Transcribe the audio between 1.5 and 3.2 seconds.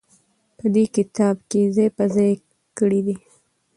يې ځاى په ځاى کړي دي.